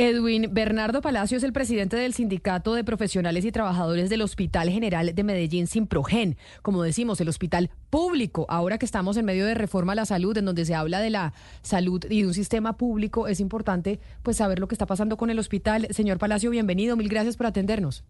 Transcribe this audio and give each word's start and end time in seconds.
Edwin 0.00 0.50
Bernardo 0.52 1.00
Palacio 1.00 1.36
es 1.36 1.42
el 1.42 1.52
presidente 1.52 1.96
del 1.96 2.14
Sindicato 2.14 2.72
de 2.74 2.84
Profesionales 2.84 3.44
y 3.44 3.50
Trabajadores 3.50 4.08
del 4.08 4.22
Hospital 4.22 4.70
General 4.70 5.12
de 5.12 5.24
Medellín, 5.24 5.66
Simprogen. 5.66 6.36
Como 6.62 6.84
decimos, 6.84 7.20
el 7.20 7.28
hospital 7.28 7.68
público. 7.90 8.46
Ahora 8.48 8.78
que 8.78 8.86
estamos 8.86 9.16
en 9.16 9.24
medio 9.24 9.44
de 9.44 9.54
reforma 9.54 9.94
a 9.94 9.96
la 9.96 10.06
salud, 10.06 10.38
en 10.38 10.44
donde 10.44 10.64
se 10.64 10.76
habla 10.76 11.00
de 11.00 11.10
la 11.10 11.32
salud 11.62 12.04
y 12.08 12.22
de 12.22 12.28
un 12.28 12.34
sistema 12.34 12.76
público, 12.76 13.26
es 13.26 13.40
importante 13.40 13.98
pues 14.22 14.36
saber 14.36 14.60
lo 14.60 14.68
que 14.68 14.76
está 14.76 14.86
pasando 14.86 15.16
con 15.16 15.30
el 15.30 15.38
hospital. 15.40 15.88
Señor 15.90 16.18
Palacio, 16.18 16.50
bienvenido. 16.50 16.96
Mil 16.96 17.08
gracias 17.08 17.36
por 17.36 17.46
atendernos. 17.46 18.04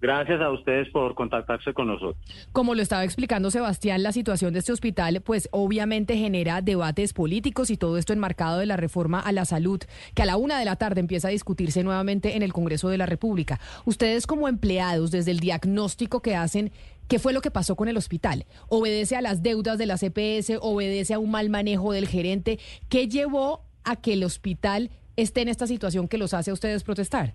Gracias 0.00 0.40
a 0.40 0.50
ustedes 0.50 0.88
por 0.90 1.14
contactarse 1.14 1.74
con 1.74 1.88
nosotros. 1.88 2.16
Como 2.52 2.74
lo 2.74 2.80
estaba 2.80 3.04
explicando 3.04 3.50
Sebastián, 3.50 4.02
la 4.02 4.12
situación 4.12 4.52
de 4.52 4.60
este 4.60 4.72
hospital 4.72 5.20
pues 5.20 5.48
obviamente 5.52 6.16
genera 6.16 6.62
debates 6.62 7.12
políticos 7.12 7.70
y 7.70 7.76
todo 7.76 7.98
esto 7.98 8.12
enmarcado 8.12 8.58
de 8.58 8.66
la 8.66 8.76
reforma 8.76 9.20
a 9.20 9.32
la 9.32 9.44
salud, 9.44 9.80
que 10.14 10.22
a 10.22 10.26
la 10.26 10.38
una 10.38 10.58
de 10.58 10.64
la 10.64 10.76
tarde 10.76 11.00
empieza 11.00 11.28
a 11.28 11.32
discutirse 11.32 11.84
nuevamente 11.84 12.36
en 12.36 12.42
el 12.42 12.52
Congreso 12.52 12.88
de 12.88 12.96
la 12.96 13.06
República. 13.06 13.60
Ustedes 13.84 14.26
como 14.26 14.48
empleados, 14.48 15.10
desde 15.10 15.32
el 15.32 15.40
diagnóstico 15.40 16.20
que 16.20 16.36
hacen, 16.36 16.72
¿Qué 17.08 17.18
fue 17.18 17.32
lo 17.32 17.40
que 17.40 17.50
pasó 17.50 17.74
con 17.74 17.88
el 17.88 17.96
hospital? 17.96 18.46
¿Obedece 18.68 19.16
a 19.16 19.20
las 19.20 19.42
deudas 19.42 19.78
de 19.78 19.86
la 19.86 19.96
CPS? 19.96 20.58
¿Obedece 20.60 21.12
a 21.12 21.18
un 21.18 21.32
mal 21.32 21.50
manejo 21.50 21.90
del 21.90 22.06
gerente? 22.06 22.60
¿Qué 22.88 23.08
llevó 23.08 23.64
a 23.82 23.96
que 23.96 24.12
el 24.12 24.22
hospital 24.22 24.90
esté 25.16 25.42
en 25.42 25.48
esta 25.48 25.66
situación 25.66 26.06
que 26.06 26.18
los 26.18 26.34
hace 26.34 26.52
a 26.52 26.54
ustedes 26.54 26.84
protestar? 26.84 27.34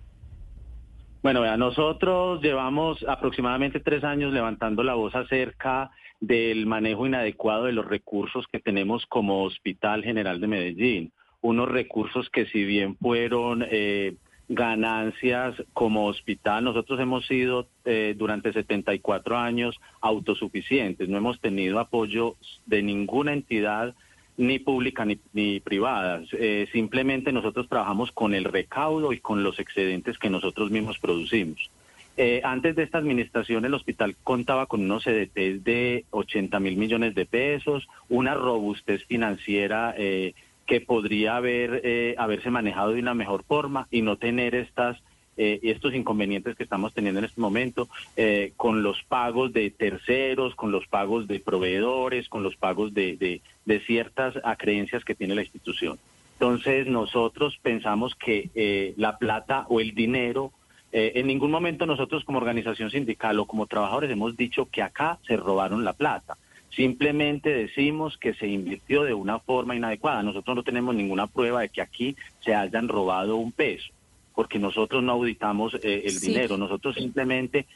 Bueno, 1.22 1.40
vea, 1.40 1.56
nosotros 1.56 2.40
llevamos 2.42 3.04
aproximadamente 3.08 3.80
tres 3.80 4.04
años 4.04 4.32
levantando 4.32 4.82
la 4.82 4.94
voz 4.94 5.14
acerca 5.14 5.90
del 6.20 6.66
manejo 6.66 7.06
inadecuado 7.06 7.64
de 7.64 7.72
los 7.72 7.84
recursos 7.84 8.46
que 8.50 8.60
tenemos 8.60 9.04
como 9.06 9.42
Hospital 9.42 10.02
General 10.04 10.40
de 10.40 10.46
Medellín. 10.46 11.12
Unos 11.40 11.68
recursos 11.68 12.30
que 12.30 12.46
si 12.46 12.64
bien 12.64 12.96
fueron 12.96 13.64
eh, 13.68 14.14
ganancias 14.48 15.54
como 15.72 16.06
hospital, 16.06 16.64
nosotros 16.64 17.00
hemos 17.00 17.26
sido 17.26 17.68
eh, 17.84 18.14
durante 18.16 18.52
74 18.52 19.36
años 19.36 19.76
autosuficientes, 20.00 21.08
no 21.08 21.18
hemos 21.18 21.40
tenido 21.40 21.80
apoyo 21.80 22.36
de 22.66 22.82
ninguna 22.82 23.32
entidad 23.32 23.94
ni 24.36 24.58
pública 24.58 25.04
ni, 25.04 25.18
ni 25.32 25.60
privada. 25.60 26.22
Eh, 26.32 26.68
simplemente 26.72 27.32
nosotros 27.32 27.68
trabajamos 27.68 28.12
con 28.12 28.34
el 28.34 28.44
recaudo 28.44 29.12
y 29.12 29.18
con 29.18 29.42
los 29.42 29.58
excedentes 29.58 30.18
que 30.18 30.30
nosotros 30.30 30.70
mismos 30.70 30.98
producimos. 30.98 31.70
Eh, 32.18 32.40
antes 32.44 32.74
de 32.76 32.82
esta 32.82 32.98
administración, 32.98 33.64
el 33.64 33.74
hospital 33.74 34.16
contaba 34.22 34.66
con 34.66 34.80
unos 34.80 35.04
CDTs 35.04 35.64
de 35.64 36.04
80 36.10 36.60
mil 36.60 36.76
millones 36.76 37.14
de 37.14 37.26
pesos, 37.26 37.88
una 38.08 38.34
robustez 38.34 39.04
financiera 39.04 39.94
eh, 39.98 40.34
que 40.66 40.80
podría 40.80 41.36
haber, 41.36 42.16
haberse 42.18 42.50
manejado 42.50 42.92
de 42.92 43.00
una 43.00 43.14
mejor 43.14 43.44
forma 43.44 43.86
y 43.90 44.02
no 44.02 44.16
tener 44.16 44.54
estas 44.54 45.00
eh, 45.38 45.60
estos 45.64 45.94
inconvenientes 45.94 46.56
que 46.56 46.62
estamos 46.62 46.94
teniendo 46.94 47.18
en 47.18 47.26
este 47.26 47.40
momento 47.40 47.88
eh, 48.16 48.52
con 48.56 48.82
los 48.82 49.02
pagos 49.02 49.52
de 49.52 49.70
terceros, 49.70 50.54
con 50.54 50.72
los 50.72 50.86
pagos 50.86 51.28
de 51.28 51.40
proveedores, 51.40 52.30
con 52.30 52.42
los 52.42 52.56
pagos 52.56 52.94
de, 52.94 53.42
ciertas 53.86 54.34
acreencias 54.44 55.04
que 55.04 55.14
tiene 55.14 55.34
la 55.34 55.42
institución. 55.42 55.98
Entonces 56.34 56.86
nosotros 56.86 57.58
pensamos 57.62 58.14
que 58.14 58.48
eh, 58.54 58.94
la 58.96 59.18
plata 59.18 59.66
o 59.68 59.80
el 59.80 59.94
dinero, 59.94 60.52
en 60.92 61.26
ningún 61.26 61.50
momento 61.50 61.84
nosotros 61.84 62.24
como 62.24 62.38
organización 62.38 62.90
sindical 62.90 63.38
o 63.38 63.44
como 63.44 63.66
trabajadores 63.66 64.10
hemos 64.10 64.34
dicho 64.34 64.70
que 64.70 64.80
acá 64.80 65.18
se 65.26 65.36
robaron 65.36 65.84
la 65.84 65.92
plata. 65.92 66.38
Simplemente 66.70 67.50
decimos 67.50 68.16
que 68.16 68.32
se 68.32 68.46
invirtió 68.46 69.02
de 69.02 69.12
una 69.12 69.38
forma 69.38 69.76
inadecuada. 69.76 70.22
Nosotros 70.22 70.56
no 70.56 70.62
tenemos 70.62 70.94
ninguna 70.94 71.26
prueba 71.26 71.60
de 71.60 71.68
que 71.68 71.82
aquí 71.82 72.16
se 72.40 72.54
hayan 72.54 72.88
robado 72.88 73.36
un 73.36 73.52
peso 73.52 73.92
porque 74.36 74.58
nosotros 74.58 75.02
no 75.02 75.12
auditamos 75.12 75.74
eh, 75.82 76.02
el 76.04 76.20
dinero, 76.20 76.58
nosotros 76.58 76.94
simplemente 76.94 77.66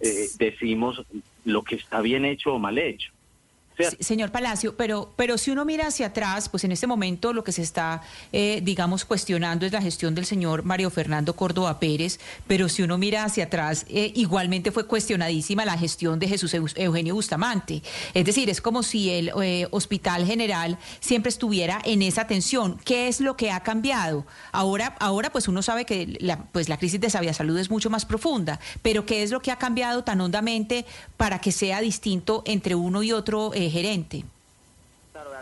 eh, 0.00 0.28
decimos 0.38 1.02
lo 1.46 1.62
que 1.62 1.76
está 1.76 2.02
bien 2.02 2.26
hecho 2.26 2.52
o 2.54 2.58
mal 2.58 2.76
hecho 2.76 3.10
señor 4.00 4.30
Palacio, 4.30 4.76
pero, 4.76 5.12
pero 5.16 5.36
si 5.38 5.50
uno 5.50 5.64
mira 5.64 5.88
hacia 5.88 6.06
atrás, 6.06 6.48
pues 6.48 6.64
en 6.64 6.72
este 6.72 6.86
momento 6.86 7.32
lo 7.32 7.42
que 7.42 7.52
se 7.52 7.62
está, 7.62 8.02
eh, 8.32 8.60
digamos, 8.62 9.04
cuestionando 9.04 9.66
es 9.66 9.72
la 9.72 9.82
gestión 9.82 10.14
del 10.14 10.26
señor 10.26 10.64
Mario 10.64 10.90
Fernando 10.90 11.34
Córdoba 11.34 11.80
Pérez, 11.80 12.20
pero 12.46 12.68
si 12.68 12.82
uno 12.82 12.98
mira 12.98 13.24
hacia 13.24 13.44
atrás, 13.44 13.84
eh, 13.88 14.12
igualmente 14.14 14.70
fue 14.70 14.86
cuestionadísima 14.86 15.64
la 15.64 15.76
gestión 15.76 16.18
de 16.18 16.28
Jesús 16.28 16.54
Eugenio 16.54 17.14
Bustamante. 17.14 17.82
Es 18.14 18.24
decir, 18.24 18.48
es 18.48 18.60
como 18.60 18.82
si 18.82 19.10
el 19.10 19.32
eh, 19.42 19.66
Hospital 19.70 20.24
General 20.26 20.78
siempre 21.00 21.30
estuviera 21.30 21.80
en 21.84 22.02
esa 22.02 22.26
tensión. 22.26 22.78
¿Qué 22.84 23.08
es 23.08 23.20
lo 23.20 23.36
que 23.36 23.50
ha 23.50 23.60
cambiado? 23.60 24.26
Ahora, 24.52 24.94
ahora 25.00 25.30
pues 25.30 25.48
uno 25.48 25.62
sabe 25.62 25.84
que 25.84 26.16
la, 26.20 26.44
pues 26.44 26.68
la 26.68 26.78
crisis 26.78 27.00
de 27.00 27.10
Sabia 27.10 27.34
Salud 27.34 27.58
es 27.58 27.70
mucho 27.70 27.90
más 27.90 28.04
profunda, 28.04 28.60
pero 28.82 29.04
¿qué 29.04 29.22
es 29.22 29.30
lo 29.30 29.40
que 29.40 29.50
ha 29.50 29.56
cambiado 29.56 30.04
tan 30.04 30.20
hondamente 30.20 30.84
para 31.16 31.40
que 31.40 31.50
sea 31.50 31.80
distinto 31.80 32.42
entre 32.46 32.74
uno 32.74 33.02
y 33.02 33.12
otro? 33.12 33.52
Gerente? 33.70 34.24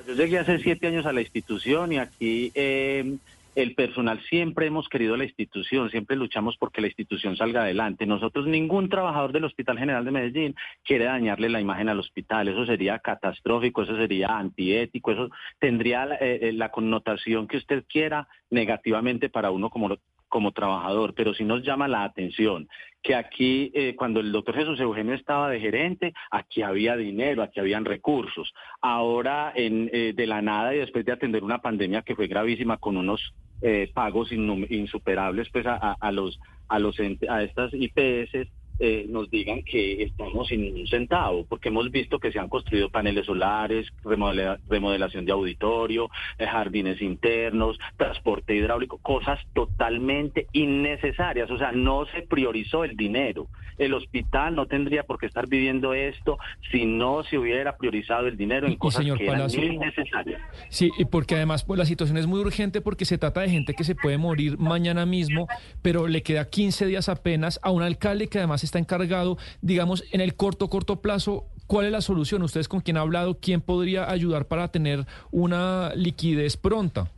Yo 0.07 0.15
llegué 0.15 0.39
hace 0.39 0.59
siete 0.59 0.89
años 0.89 1.07
a 1.07 1.13
la 1.13 1.21
institución 1.21 1.93
y 1.93 1.99
aquí 1.99 2.53
eh, 2.55 3.17
el 3.55 3.75
personal 3.75 4.21
siempre 4.29 4.67
hemos 4.67 4.89
querido 4.89 5.17
la 5.17 5.25
institución, 5.25 5.91
siempre 5.91 6.17
luchamos 6.17 6.57
porque 6.57 6.81
la 6.81 6.87
institución 6.87 7.37
salga 7.37 7.63
adelante. 7.63 8.07
Nosotros, 8.07 8.47
ningún 8.47 8.89
trabajador 8.89 9.33
del 9.33 9.45
Hospital 9.45 9.79
General 9.79 10.05
de 10.05 10.11
Medellín 10.11 10.55
quiere 10.85 11.05
dañarle 11.05 11.49
la 11.49 11.61
imagen 11.61 11.89
al 11.89 12.01
hospital. 12.01 12.49
Eso 12.49 12.65
sería 12.65 12.99
catastrófico, 12.99 13.83
eso 13.83 13.97
sería 13.97 14.39
antiético, 14.39 15.13
eso 15.13 15.31
tendría 15.59 16.05
eh, 16.21 16.49
eh, 16.49 16.53
la 16.53 16.71
connotación 16.71 17.47
que 17.47 17.59
usted 17.59 17.85
quiera 17.89 18.27
negativamente 18.51 19.29
para 19.29 19.51
uno 19.51 19.69
como, 19.71 19.97
como 20.33 20.53
trabajador, 20.53 21.13
pero 21.15 21.35
si 21.35 21.45
nos 21.45 21.63
llama 21.63 21.89
la 21.89 22.05
atención 22.05 22.67
que 23.03 23.15
aquí, 23.15 23.71
eh, 23.75 23.95
cuando 23.95 24.21
el 24.21 24.33
doctor 24.33 24.55
Jesús 24.55 24.81
Eugenio 24.81 25.13
estaba 25.13 25.51
de 25.51 25.61
gerente, 25.61 26.15
aquí 26.31 26.63
había 26.63 26.97
dinero, 26.97 27.43
aquí 27.43 27.61
habían 27.61 27.85
recursos. 27.85 28.55
Ahora, 28.81 29.53
en, 29.55 29.91
eh, 29.93 30.15
de 30.17 30.27
la 30.27 30.41
nada 30.41 30.75
y 30.75 30.79
después 30.79 31.05
de 31.05 31.13
atender 31.13 31.45
una 31.45 31.59
pandemia 31.59 32.01
que 32.01 32.17
fue 32.17 32.29
gravísima 32.29 32.79
con 32.79 32.97
unos 32.97 33.35
eh, 33.61 33.91
pagos 33.93 34.33
insuperables 34.33 35.51
pues 35.53 35.67
a, 35.67 35.97
a, 36.01 36.13
los 36.13 36.41
a 36.69 36.79
los 36.79 36.97
a 37.29 37.43
estas 37.43 37.73
IPS 37.75 38.49
eh, 38.85 39.07
nos 39.09 39.31
digan 39.31 39.63
que 39.63 40.03
estamos 40.03 40.49
sin 40.49 40.75
un 40.75 40.89
centavo, 40.89 41.47
porque 41.49 41.69
hemos 41.69 41.89
visto 41.93 42.19
que 42.19 42.33
se 42.33 42.41
han 42.41 42.49
construido 42.49 42.91
paneles 42.91 43.27
solares, 43.27 43.87
remodelación 44.03 45.25
de 45.25 45.31
auditorio, 45.31 46.11
eh, 46.37 46.49
jardines 46.49 47.01
internos, 47.01 47.79
transporte 47.97 48.57
hidráulico, 48.57 48.99
cosas 48.99 49.39
totalmente 49.53 50.49
innecesarias. 50.53 51.49
O 51.53 51.59
sea, 51.59 51.71
no 51.71 52.07
se 52.07 52.23
priorizó 52.23 52.83
el 52.83 52.97
dinero. 52.97 53.47
El 53.79 53.95
hospital 53.95 54.57
no 54.57 54.67
tendría 54.67 55.05
por 55.05 55.19
qué 55.19 55.27
estar 55.27 55.47
viviendo 55.47 55.95
esto 55.95 56.39
si 56.73 56.85
no 56.85 57.23
se 57.23 57.39
hubiera 57.39 57.77
priorizado 57.77 58.27
el 58.27 58.37
dinero 58.37 58.67
en 58.67 58.75
cosas 58.75 59.05
que 59.17 59.27
eran 59.27 59.49
innecesarias. 59.49 60.43
Sí, 60.71 60.91
y 60.99 61.05
porque 61.05 61.37
además 61.37 61.63
pues, 61.63 61.79
la 61.79 61.87
situación 61.87 62.19
es 62.19 62.27
muy 62.27 62.41
urgente 62.41 62.81
porque 62.81 63.05
se 63.05 63.17
trata 63.17 63.43
de 63.43 63.49
gente 63.49 63.75
que 63.75 63.85
se 63.85 63.95
puede 63.95 64.19
morir 64.19 64.59
mañana 64.59 65.07
mismo, 65.07 65.47
pero 65.83 66.09
le 66.09 66.25
queda 66.25 66.51
15 66.51 66.87
días 66.87 67.09
apenas 67.09 67.61
a 67.63 67.71
un 67.71 67.83
alcalde 67.83 68.27
que 68.27 68.39
además 68.39 68.65
está 68.65 68.72
encargado, 68.79 69.39
digamos, 69.61 70.05
en 70.13 70.21
el 70.21 70.35
corto, 70.35 70.69
corto 70.69 71.01
plazo, 71.01 71.47
¿cuál 71.67 71.87
es 71.87 71.93
la 71.93 72.01
solución? 72.01 72.43
¿Ustedes 72.43 72.69
con 72.69 72.81
quién 72.81 72.97
han 72.97 73.03
hablado? 73.03 73.39
¿Quién 73.41 73.61
podría 73.61 74.11
ayudar 74.11 74.47
para 74.47 74.69
tener 74.69 75.07
una 75.31 75.93
liquidez 75.95 76.57
pronta? 76.57 77.11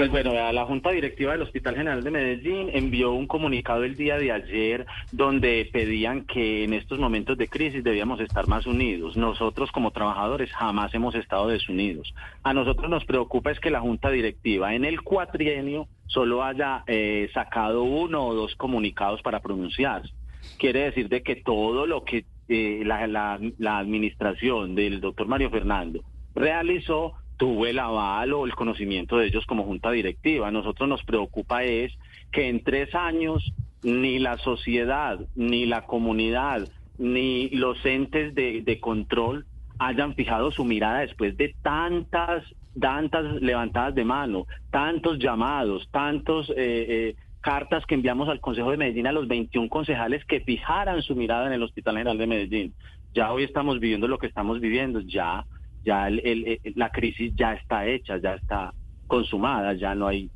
Pues 0.00 0.10
bueno, 0.10 0.32
la 0.32 0.64
Junta 0.64 0.92
Directiva 0.92 1.32
del 1.32 1.42
Hospital 1.42 1.76
General 1.76 2.02
de 2.02 2.10
Medellín 2.10 2.70
envió 2.72 3.12
un 3.12 3.26
comunicado 3.26 3.84
el 3.84 3.96
día 3.96 4.16
de 4.16 4.32
ayer 4.32 4.86
donde 5.12 5.68
pedían 5.70 6.24
que 6.24 6.64
en 6.64 6.72
estos 6.72 6.98
momentos 6.98 7.36
de 7.36 7.48
crisis 7.48 7.84
debíamos 7.84 8.18
estar 8.20 8.48
más 8.48 8.66
unidos. 8.66 9.18
Nosotros 9.18 9.70
como 9.70 9.90
trabajadores 9.90 10.52
jamás 10.52 10.94
hemos 10.94 11.14
estado 11.14 11.48
desunidos. 11.48 12.14
A 12.42 12.54
nosotros 12.54 12.88
nos 12.88 13.04
preocupa 13.04 13.50
es 13.50 13.60
que 13.60 13.70
la 13.70 13.82
Junta 13.82 14.08
Directiva 14.08 14.74
en 14.74 14.86
el 14.86 15.02
cuatrienio 15.02 15.86
solo 16.10 16.44
haya 16.44 16.84
eh, 16.86 17.28
sacado 17.32 17.82
uno 17.82 18.26
o 18.26 18.34
dos 18.34 18.54
comunicados 18.56 19.22
para 19.22 19.40
pronunciarse. 19.40 20.12
Quiere 20.58 20.84
decir 20.84 21.08
de 21.08 21.22
que 21.22 21.36
todo 21.36 21.86
lo 21.86 22.04
que 22.04 22.24
eh, 22.48 22.82
la, 22.84 23.38
la 23.58 23.78
administración 23.78 24.74
del 24.74 25.00
doctor 25.00 25.26
Mario 25.26 25.50
Fernando 25.50 26.00
realizó 26.34 27.14
tuvo 27.36 27.66
el 27.66 27.78
aval 27.78 28.34
o 28.34 28.44
el 28.44 28.54
conocimiento 28.54 29.16
de 29.16 29.28
ellos 29.28 29.46
como 29.46 29.64
junta 29.64 29.90
directiva. 29.90 30.48
A 30.48 30.50
nosotros 30.50 30.88
nos 30.88 31.02
preocupa 31.04 31.64
es 31.64 31.92
que 32.32 32.48
en 32.48 32.62
tres 32.62 32.94
años 32.94 33.52
ni 33.82 34.18
la 34.18 34.36
sociedad, 34.38 35.18
ni 35.34 35.64
la 35.64 35.86
comunidad, 35.86 36.68
ni 36.98 37.48
los 37.48 37.84
entes 37.86 38.34
de, 38.34 38.78
control 38.80 39.46
hayan 39.78 40.14
fijado 40.14 40.50
su 40.50 40.64
mirada 40.64 41.00
después 41.00 41.36
de 41.38 41.54
tantas, 41.62 42.44
tantas 42.78 43.40
levantadas 43.40 43.94
de 43.94 44.04
mano, 44.04 44.46
tantos 44.70 45.18
llamados, 45.18 45.88
tantos... 45.90 46.50
Eh, 46.50 47.14
eh, 47.16 47.16
cartas 47.40 47.86
que 47.86 47.94
enviamos 47.94 48.28
al 48.28 48.40
Consejo 48.40 48.70
de 48.70 48.76
Medellín 48.76 49.06
a 49.06 49.12
los 49.12 49.26
21 49.26 49.68
concejales 49.68 50.24
que 50.26 50.40
fijaran 50.40 51.02
su 51.02 51.16
mirada 51.16 51.46
en 51.46 51.54
el 51.54 51.62
Hospital 51.62 51.96
General 51.96 52.18
de 52.18 52.26
Medellín. 52.26 52.74
Ya 53.14 53.32
hoy 53.32 53.44
estamos 53.44 53.80
viviendo 53.80 54.06
lo 54.08 54.18
que 54.18 54.26
estamos 54.26 54.60
viviendo, 54.60 55.00
ya 55.00 55.44
ya 55.82 56.08
la 56.10 56.90
crisis 56.90 57.32
ya 57.34 57.54
está 57.54 57.86
hecha, 57.86 58.18
ya 58.18 58.34
está 58.34 58.74
consumada, 59.06 59.72
ya 59.72 59.94
no 59.94 60.06
hay 60.06 60.30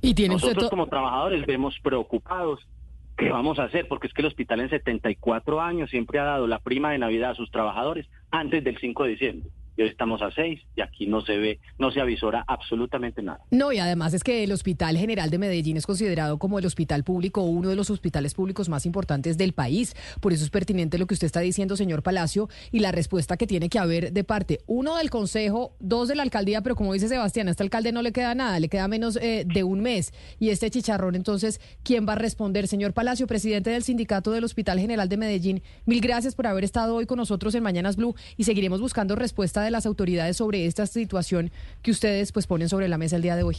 Y 0.00 0.14
tiene 0.14 0.34
Nosotros 0.34 0.68
como 0.68 0.88
trabajadores 0.88 1.46
vemos 1.46 1.78
preocupados 1.80 2.66
qué 3.16 3.30
vamos 3.30 3.60
a 3.60 3.64
hacer, 3.64 3.86
porque 3.86 4.08
es 4.08 4.12
que 4.12 4.22
el 4.22 4.26
hospital 4.26 4.60
en 4.60 4.70
74 4.70 5.60
años 5.60 5.90
siempre 5.90 6.18
ha 6.18 6.24
dado 6.24 6.48
la 6.48 6.58
prima 6.58 6.90
de 6.90 6.98
Navidad 6.98 7.30
a 7.30 7.34
sus 7.36 7.52
trabajadores 7.52 8.08
antes 8.32 8.64
del 8.64 8.78
5 8.78 9.04
de 9.04 9.10
diciembre 9.10 9.50
estamos 9.86 10.22
a 10.22 10.30
seis 10.30 10.60
y 10.76 10.80
aquí 10.80 11.06
no 11.06 11.20
se 11.20 11.36
ve, 11.38 11.60
no 11.78 11.90
se 11.90 12.00
avisora 12.00 12.44
absolutamente 12.46 13.22
nada. 13.22 13.40
No, 13.50 13.72
y 13.72 13.78
además 13.78 14.14
es 14.14 14.24
que 14.24 14.44
el 14.44 14.52
Hospital 14.52 14.96
General 14.96 15.30
de 15.30 15.38
Medellín 15.38 15.76
es 15.76 15.86
considerado 15.86 16.38
como 16.38 16.58
el 16.58 16.66
hospital 16.66 17.04
público, 17.04 17.42
uno 17.42 17.68
de 17.68 17.76
los 17.76 17.90
hospitales 17.90 18.34
públicos 18.34 18.68
más 18.68 18.86
importantes 18.86 19.38
del 19.38 19.52
país. 19.52 19.94
Por 20.20 20.32
eso 20.32 20.44
es 20.44 20.50
pertinente 20.50 20.98
lo 20.98 21.06
que 21.06 21.14
usted 21.14 21.26
está 21.26 21.40
diciendo, 21.40 21.76
señor 21.76 22.02
Palacio, 22.02 22.48
y 22.70 22.80
la 22.80 22.92
respuesta 22.92 23.36
que 23.36 23.46
tiene 23.46 23.68
que 23.68 23.78
haber 23.78 24.12
de 24.12 24.24
parte, 24.24 24.60
uno 24.66 24.96
del 24.96 25.10
Consejo, 25.10 25.74
dos 25.80 26.08
de 26.08 26.14
la 26.14 26.22
alcaldía, 26.22 26.62
pero 26.62 26.76
como 26.76 26.92
dice 26.92 27.08
Sebastián, 27.08 27.48
a 27.48 27.50
este 27.50 27.62
alcalde 27.62 27.92
no 27.92 28.02
le 28.02 28.12
queda 28.12 28.34
nada, 28.34 28.60
le 28.60 28.68
queda 28.68 28.88
menos 28.88 29.16
eh, 29.16 29.44
de 29.46 29.64
un 29.64 29.80
mes. 29.80 30.12
Y 30.38 30.50
este 30.50 30.70
chicharrón, 30.70 31.14
entonces, 31.14 31.60
¿quién 31.82 32.06
va 32.08 32.12
a 32.12 32.16
responder? 32.16 32.68
Señor 32.68 32.92
Palacio, 32.92 33.26
presidente 33.26 33.70
del 33.70 33.82
Sindicato 33.82 34.30
del 34.30 34.44
Hospital 34.44 34.78
General 34.78 35.08
de 35.08 35.16
Medellín, 35.16 35.62
mil 35.86 36.00
gracias 36.00 36.34
por 36.34 36.46
haber 36.46 36.64
estado 36.64 36.94
hoy 36.94 37.06
con 37.06 37.18
nosotros 37.18 37.54
en 37.54 37.62
Mañanas 37.62 37.96
Blue 37.96 38.14
y 38.36 38.44
seguiremos 38.44 38.80
buscando 38.80 39.16
respuesta 39.16 39.62
de 39.62 39.70
las 39.72 39.86
autoridades 39.86 40.36
sobre 40.36 40.66
esta 40.66 40.86
situación 40.86 41.50
que 41.82 41.90
ustedes 41.90 42.32
pues 42.32 42.46
ponen 42.46 42.68
sobre 42.68 42.88
la 42.88 42.98
mesa 42.98 43.16
el 43.16 43.22
día 43.22 43.36
de 43.36 43.42
hoy. 43.42 43.56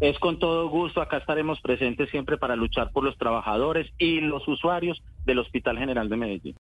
Es 0.00 0.18
con 0.18 0.38
todo 0.38 0.68
gusto, 0.68 1.00
acá 1.00 1.18
estaremos 1.18 1.60
presentes 1.60 2.10
siempre 2.10 2.36
para 2.36 2.56
luchar 2.56 2.90
por 2.90 3.04
los 3.04 3.16
trabajadores 3.18 3.88
y 3.98 4.20
los 4.20 4.46
usuarios 4.48 5.02
del 5.24 5.38
Hospital 5.38 5.78
General 5.78 6.08
de 6.08 6.16
Medellín. 6.16 6.56